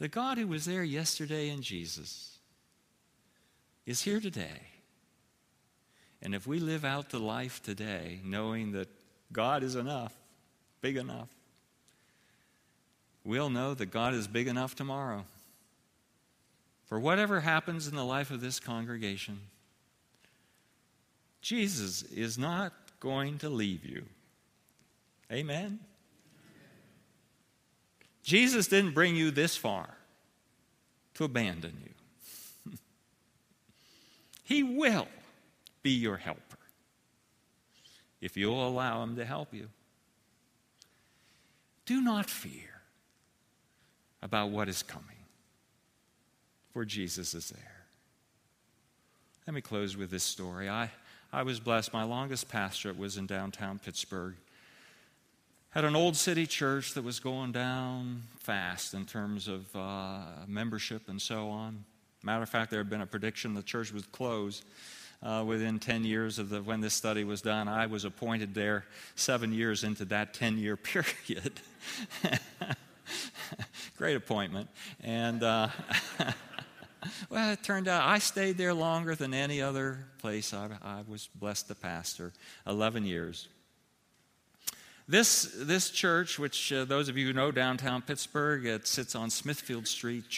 [0.00, 2.38] The God who was there yesterday in Jesus
[3.84, 4.62] is here today.
[6.22, 8.88] And if we live out the life today knowing that
[9.30, 10.14] God is enough,
[10.80, 11.28] big enough,
[13.24, 15.24] we'll know that God is big enough tomorrow.
[16.86, 19.38] For whatever happens in the life of this congregation,
[21.42, 24.04] Jesus is not going to leave you.
[25.30, 25.78] Amen?
[28.22, 29.88] Jesus didn't bring you this far
[31.14, 32.72] to abandon you.
[34.44, 35.08] he will
[35.82, 36.58] be your helper
[38.20, 39.68] if you'll allow Him to help you.
[41.86, 42.82] Do not fear
[44.22, 45.06] about what is coming,
[46.72, 47.86] for Jesus is there.
[49.46, 50.68] Let me close with this story.
[50.68, 50.90] I,
[51.32, 51.92] I was blessed.
[51.92, 54.34] My longest pastorate was in downtown Pittsburgh.
[55.70, 61.08] Had an old city church that was going down fast in terms of uh, membership
[61.08, 61.84] and so on.
[62.24, 64.62] Matter of fact, there had been a prediction the church would close
[65.22, 67.68] uh, within 10 years of the, when this study was done.
[67.68, 71.60] I was appointed there seven years into that 10 year period.
[73.96, 74.68] Great appointment.
[75.04, 75.68] And uh,
[77.30, 81.28] well, it turned out I stayed there longer than any other place I, I was
[81.36, 82.32] blessed to pastor
[82.66, 83.46] 11 years.
[85.10, 89.28] This, this church, which uh, those of you who know downtown Pittsburgh, it sits on
[89.28, 90.30] Smithfield Street,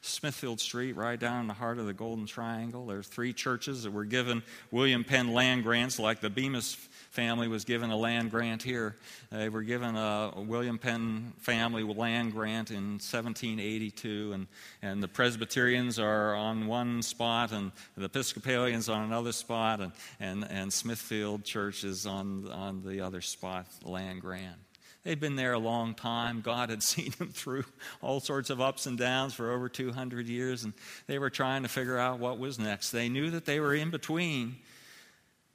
[0.00, 2.86] Smithfield Street, right down in the heart of the Golden Triangle.
[2.86, 6.76] There's three churches that were given William Penn land grants, like the Bemus
[7.10, 8.96] family was given a land grant here.
[9.30, 14.46] They were given a William Penn family land grant in 1782, and,
[14.82, 20.44] and the Presbyterians are on one spot, and the Episcopalians on another spot, and, and,
[20.48, 24.67] and Smithfield Church is on, on the other spot, land grant.
[25.04, 26.40] They'd been there a long time.
[26.40, 27.64] God had seen them through
[28.02, 30.72] all sorts of ups and downs for over 200 years, and
[31.06, 32.90] they were trying to figure out what was next.
[32.90, 34.56] They knew that they were in between.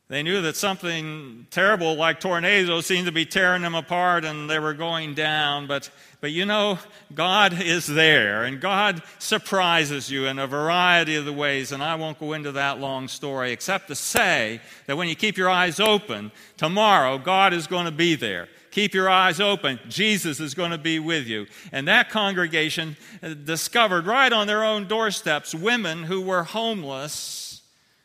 [0.09, 4.59] They knew that something terrible like tornadoes seemed to be tearing them apart and they
[4.59, 5.65] were going down.
[5.65, 6.77] But, but you know,
[7.15, 11.71] God is there and God surprises you in a variety of the ways.
[11.71, 15.37] And I won't go into that long story except to say that when you keep
[15.37, 18.49] your eyes open, tomorrow God is going to be there.
[18.73, 19.79] Keep your eyes open.
[19.87, 21.45] Jesus is going to be with you.
[21.71, 27.61] And that congregation uh, discovered right on their own doorsteps women who were homeless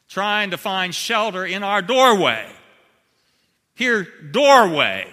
[0.09, 2.47] trying to find shelter in our doorway.
[3.77, 5.11] Here, doorway.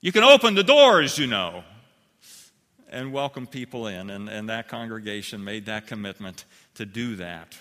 [0.00, 1.64] You can open the doors, you know,
[2.90, 4.08] and welcome people in.
[4.08, 7.58] And, and that congregation made that commitment to do that.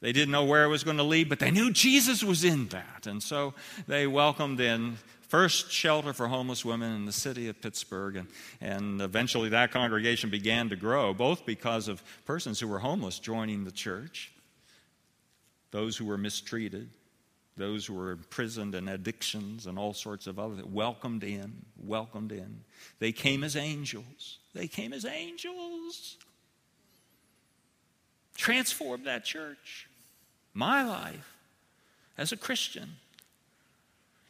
[0.00, 2.68] They didn't know where it was going to lead, but they knew Jesus was in
[2.68, 3.06] that.
[3.06, 3.54] And so
[3.86, 4.96] they welcomed in
[5.28, 8.16] first shelter for homeless women in the city of Pittsburgh.
[8.16, 8.28] And,
[8.60, 13.64] and eventually that congregation began to grow, both because of persons who were homeless joining
[13.64, 14.32] the church,
[15.70, 16.88] those who were mistreated,
[17.58, 22.62] those who were imprisoned in addictions and all sorts of other welcomed in, welcomed in.
[23.00, 24.38] They came as angels.
[24.54, 26.16] They came as angels.
[28.36, 29.89] Transformed that church
[30.54, 31.36] my life
[32.18, 32.96] as a Christian.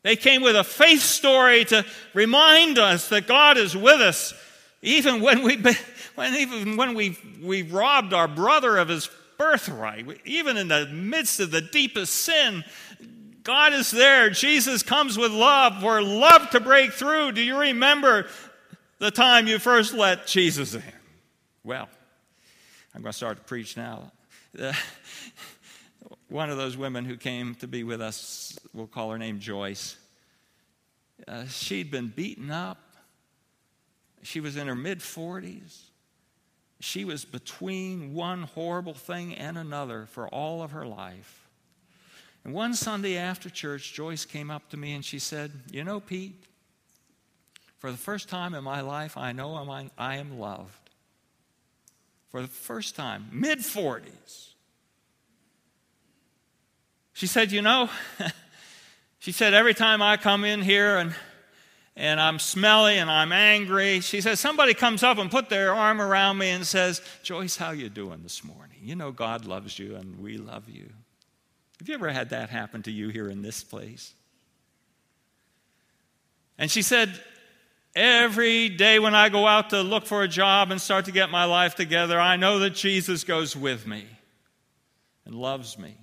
[0.03, 4.33] They came with a faith story to remind us that God is with us,
[4.83, 5.57] even when we,
[6.15, 11.41] when, even when we, we robbed our brother of his birthright, even in the midst
[11.41, 12.65] of the deepest sin.
[13.43, 14.29] God is there.
[14.31, 17.33] Jesus comes with love for love to break through.
[17.33, 18.27] Do you remember
[18.99, 20.83] the time you first let Jesus in?
[21.65, 21.89] Well,
[22.95, 24.13] I'm going to start to preach now.
[26.31, 29.97] One of those women who came to be with us, we'll call her name Joyce,
[31.29, 32.79] uh, she'd been beaten up.
[34.23, 35.81] She was in her mid 40s.
[36.81, 41.49] She was between one horrible thing and another for all of her life.
[42.45, 46.01] And one Sunday after church, Joyce came up to me and she said, You know,
[46.01, 46.43] Pete,
[47.79, 50.91] for the first time in my life, I know I am loved.
[52.31, 54.51] For the first time, mid 40s.
[57.21, 57.91] She said, You know,
[59.19, 61.15] She said, Every time I come in here and
[61.95, 64.01] and I'm smelly and I'm angry.
[64.01, 67.73] She says, somebody comes up and put their arm around me and says, Joyce, how
[67.73, 68.79] you doing this morning?
[68.81, 70.89] You know God loves you and we love you.
[71.79, 74.15] Have you ever had that happen to you here in this place?
[76.57, 77.21] And she said,
[77.95, 81.29] Every day when I go out to look for a job and start to get
[81.29, 84.07] my life together, I know that Jesus goes with me
[85.27, 86.00] and loves me.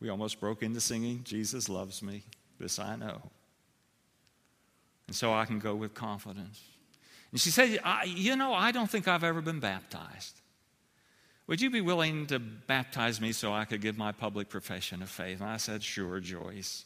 [0.00, 2.24] We almost broke into singing, Jesus loves me.
[2.58, 3.22] This I know.
[5.06, 6.60] And so I can go with confidence.
[7.30, 10.40] And she said, You know, I don't think I've ever been baptized.
[11.46, 15.10] Would you be willing to baptize me so I could give my public profession of
[15.10, 15.40] faith?
[15.40, 16.84] And I said, Sure, Joyce.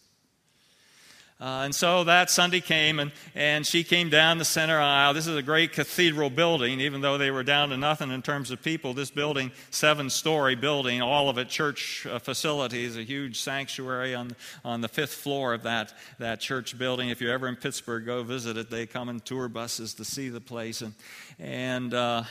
[1.41, 5.15] Uh, and so that Sunday came, and, and she came down the center aisle.
[5.15, 8.51] This is a great cathedral building, even though they were down to nothing in terms
[8.51, 8.93] of people.
[8.93, 14.33] This building, seven story building, all of it church uh, facilities, a huge sanctuary on,
[14.65, 17.09] on the fifth floor of that, that church building.
[17.09, 18.69] If you're ever in Pittsburgh, go visit it.
[18.69, 20.83] They come in tour buses to see the place.
[20.83, 20.95] And,
[21.39, 22.25] and, uh,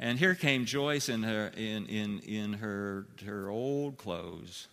[0.00, 4.66] and here came Joyce in her, in, in, in her, her old clothes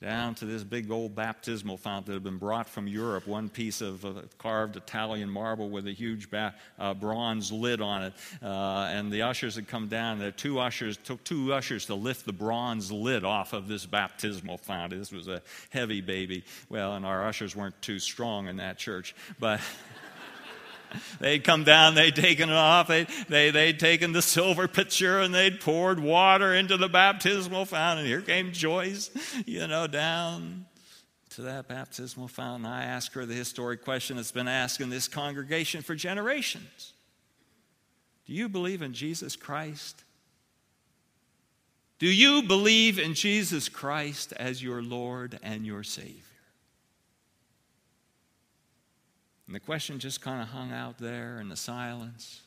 [0.00, 3.80] down to this big old baptismal font that had been brought from Europe, one piece
[3.80, 8.12] of uh, carved Italian marble with a huge ba- uh, bronze lid on it.
[8.40, 10.20] Uh, and the ushers had come down.
[10.20, 14.58] The two ushers took two ushers to lift the bronze lid off of this baptismal
[14.58, 14.90] font.
[14.90, 16.44] This was a heavy baby.
[16.68, 19.60] Well, and our ushers weren't too strong in that church, but.
[21.20, 25.34] they'd come down, they'd taken it off, they'd, they, they'd taken the silver pitcher and
[25.34, 28.06] they'd poured water into the baptismal fountain.
[28.06, 29.10] Here came Joyce,
[29.46, 30.66] you know, down
[31.30, 32.66] to that baptismal fountain.
[32.66, 36.92] I asked her the historic question that's been asked in this congregation for generations
[38.26, 40.04] Do you believe in Jesus Christ?
[41.98, 46.22] Do you believe in Jesus Christ as your Lord and your Savior?
[49.48, 52.42] And the question just kind of hung out there in the silence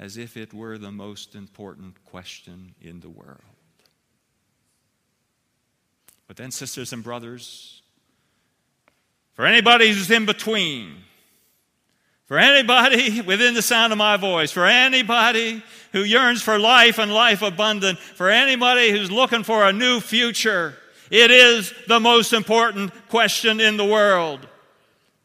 [0.00, 3.38] as if it were the most important question in the world.
[6.26, 7.82] But then, sisters and brothers,
[9.34, 10.96] for anybody who's in between,
[12.26, 17.14] for anybody within the sound of my voice, for anybody who yearns for life and
[17.14, 20.74] life abundant, for anybody who's looking for a new future,
[21.08, 24.48] it is the most important question in the world.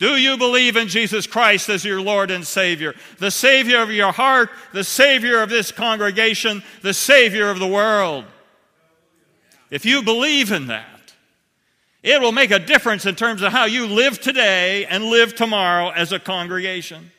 [0.06, 2.94] Do you believe in Jesus Christ as your Lord and Savior?
[3.18, 8.26] The Savior of your heart, the Savior of this congregation, the Savior of the world.
[9.72, 11.16] If you believe in that,
[12.04, 15.90] it will make a difference in terms of how you live today and live tomorrow
[15.90, 17.10] as a congregation.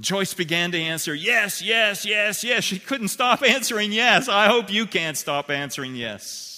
[0.00, 2.64] Joyce began to answer, Yes, yes, yes, yes.
[2.64, 4.26] She couldn't stop answering yes.
[4.26, 6.53] I hope you can't stop answering yes.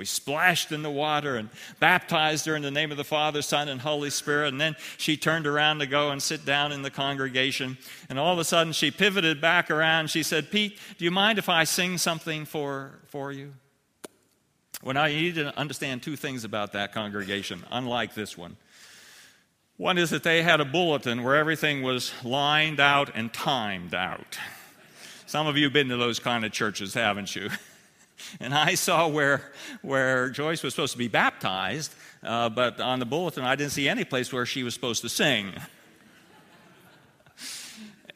[0.00, 3.68] We splashed in the water and baptized her in the name of the Father, Son,
[3.68, 4.48] and Holy Spirit.
[4.48, 7.76] And then she turned around to go and sit down in the congregation.
[8.08, 10.08] And all of a sudden, she pivoted back around.
[10.08, 13.52] She said, Pete, do you mind if I sing something for, for you?
[14.82, 18.56] Well, now you need to understand two things about that congregation, unlike this one.
[19.76, 24.38] One is that they had a bulletin where everything was lined out and timed out.
[25.26, 27.50] Some of you have been to those kind of churches, haven't you?
[28.40, 29.42] and I saw where,
[29.82, 33.88] where Joyce was supposed to be baptized, uh, but on the bulletin I didn't see
[33.88, 35.52] any place where she was supposed to sing.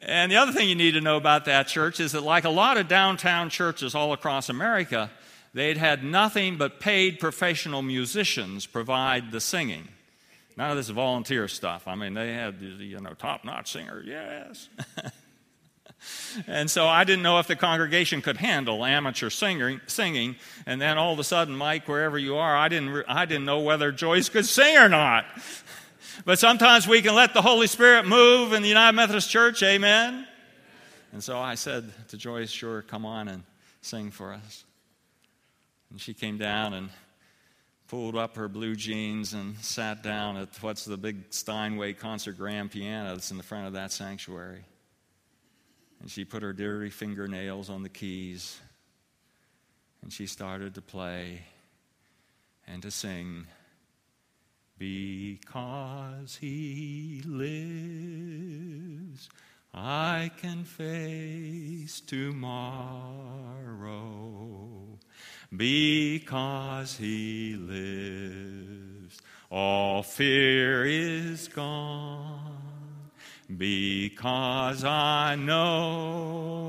[0.01, 2.49] and the other thing you need to know about that church is that, like a
[2.49, 5.09] lot of downtown churches all across America,
[5.53, 9.87] they'd had nothing but paid professional musicians provide the singing.
[10.57, 11.87] None of this volunteer stuff.
[11.87, 14.69] I mean, they had, you know, top notch singers, yes.
[16.47, 20.35] and so I didn't know if the congregation could handle amateur singing, singing.
[20.65, 23.59] And then all of a sudden, Mike, wherever you are, I didn't, I didn't know
[23.59, 25.25] whether Joyce could sing or not.
[26.23, 30.25] But sometimes we can let the Holy Spirit move in the United Methodist Church, amen?
[31.11, 33.43] And so I said to Joyce, sure, come on and
[33.81, 34.63] sing for us.
[35.89, 36.89] And she came down and
[37.87, 42.71] pulled up her blue jeans and sat down at what's the big Steinway concert grand
[42.71, 44.63] piano that's in the front of that sanctuary.
[46.01, 48.59] And she put her dirty fingernails on the keys
[50.05, 51.41] and she started to play
[52.67, 53.47] and to sing.
[54.77, 57.71] Because he lives,
[59.73, 62.69] I can face tomorrow.
[65.55, 69.19] Because he lives,
[69.49, 72.74] all fear is gone
[73.57, 76.65] because I know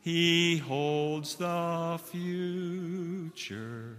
[0.00, 3.94] He holds the future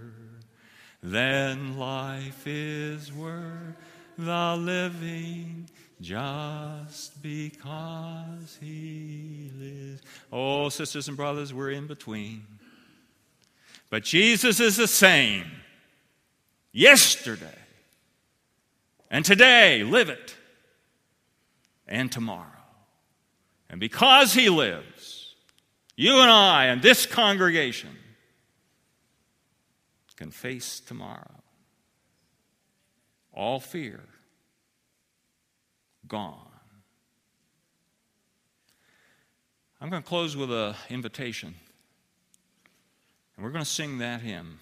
[1.06, 3.76] then life is worth
[4.18, 5.70] the living
[6.02, 10.02] just because he lives.
[10.32, 12.48] Oh, sisters and brothers, we're in between.
[13.92, 15.46] But Jesus is the same
[16.72, 17.60] yesterday
[19.12, 19.84] and today.
[19.84, 20.36] Live it.
[21.88, 22.48] And tomorrow.
[23.70, 25.36] And because he lives,
[25.96, 27.90] you and I and this congregation
[30.16, 31.44] can face tomorrow.
[33.34, 34.02] All fear
[36.08, 36.40] gone.
[39.82, 41.54] I'm going to close with an invitation.
[43.36, 44.60] And we're going to sing that hymn.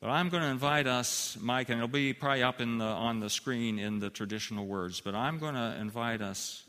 [0.00, 3.28] But I'm going to invite us, Mike, and it'll be probably up the, on the
[3.28, 6.62] screen in the traditional words, but I'm going to invite us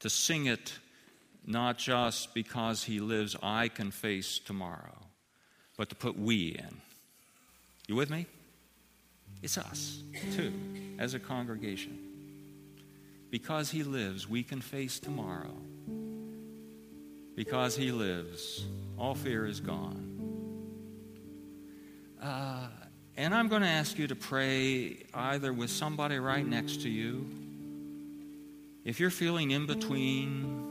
[0.00, 0.72] to sing it
[1.46, 4.98] not just because he lives, I can face tomorrow,
[5.76, 6.80] but to put we in.
[7.86, 8.26] You with me?
[9.42, 10.02] It's us,
[10.34, 10.52] too,
[10.98, 11.96] as a congregation.
[13.30, 15.56] Because he lives, we can face tomorrow.
[17.36, 18.64] Because he lives,
[18.98, 20.17] all fear is gone.
[22.22, 22.66] Uh,
[23.16, 27.26] and I'm going to ask you to pray either with somebody right next to you.
[28.84, 30.64] If you're feeling in between,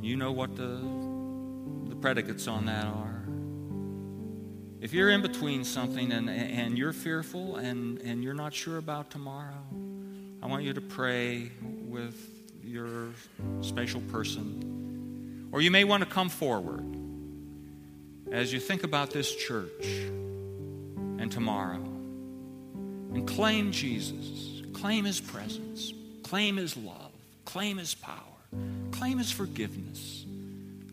[0.00, 0.80] you know what the,
[1.88, 3.24] the predicates on that are.
[4.80, 9.10] If you're in between something and, and you're fearful and, and you're not sure about
[9.10, 9.64] tomorrow,
[10.42, 11.50] I want you to pray
[11.88, 12.14] with
[12.62, 13.08] your
[13.62, 15.48] special person.
[15.50, 16.84] Or you may want to come forward
[18.32, 19.86] as you think about this church
[21.18, 21.82] and tomorrow
[23.14, 27.12] and claim Jesus, claim his presence, claim his love,
[27.44, 28.16] claim his power,
[28.90, 30.26] claim his forgiveness,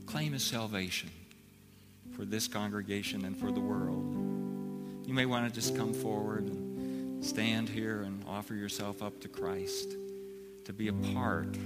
[0.06, 1.10] claim his salvation
[2.16, 4.04] for this congregation and for the world.
[5.06, 9.28] You may want to just come forward and stand here and offer yourself up to
[9.28, 9.96] Christ
[10.66, 11.58] to be a part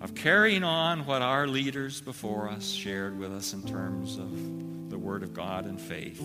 [0.00, 4.98] of carrying on what our leaders before us shared with us in terms of the
[4.98, 6.22] Word of God and faith.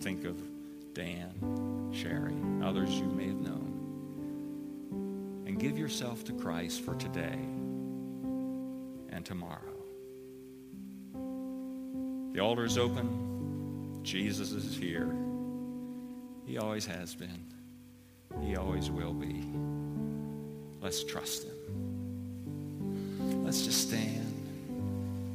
[0.00, 0.40] Think of
[0.94, 3.72] Dan, Sherry, others you may have known.
[5.46, 7.38] And give yourself to Christ for today
[9.10, 9.60] and tomorrow.
[12.32, 14.00] The altar is open.
[14.02, 15.14] Jesus is here.
[16.46, 17.44] He always has been.
[18.42, 19.44] He always will be.
[20.80, 21.53] Let's trust Him.
[23.44, 24.20] Let's just stand.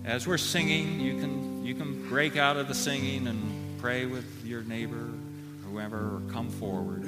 [0.06, 4.26] As we're singing, you can, you can break out of the singing and pray with
[4.46, 5.10] your neighbor,
[5.66, 7.04] whoever, or come forward.